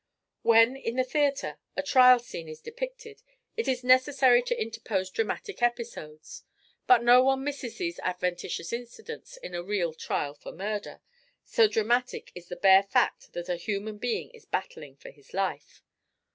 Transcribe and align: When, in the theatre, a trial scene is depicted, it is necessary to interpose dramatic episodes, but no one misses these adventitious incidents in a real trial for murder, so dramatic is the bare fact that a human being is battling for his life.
When, 0.41 0.75
in 0.75 0.95
the 0.95 1.03
theatre, 1.03 1.59
a 1.77 1.83
trial 1.83 2.17
scene 2.17 2.49
is 2.49 2.59
depicted, 2.59 3.21
it 3.55 3.67
is 3.67 3.83
necessary 3.83 4.41
to 4.41 4.59
interpose 4.59 5.11
dramatic 5.11 5.61
episodes, 5.61 6.43
but 6.87 7.03
no 7.03 7.21
one 7.23 7.43
misses 7.43 7.77
these 7.77 7.99
adventitious 7.99 8.73
incidents 8.73 9.37
in 9.37 9.53
a 9.53 9.61
real 9.61 9.93
trial 9.93 10.33
for 10.33 10.51
murder, 10.51 11.01
so 11.43 11.67
dramatic 11.67 12.31
is 12.33 12.47
the 12.47 12.55
bare 12.55 12.81
fact 12.81 13.33
that 13.33 13.47
a 13.47 13.57
human 13.57 13.99
being 13.99 14.31
is 14.31 14.45
battling 14.47 14.95
for 14.95 15.11
his 15.11 15.35
life. 15.35 15.83